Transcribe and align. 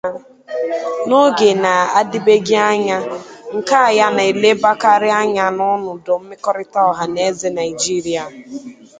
N'oge 1.07 1.49
na-adịbeghị 1.63 2.57
anya, 2.71 2.97
nkà 3.55 3.81
ya 3.97 4.07
na-elebakarị 4.15 5.09
anya 5.21 5.45
n'ọnọdụ 5.57 6.13
mmekọrịta 6.19 6.79
ọha 6.91 7.03
na 7.13 7.19
eze 7.29 7.49
Naịjirịa. 7.55 8.23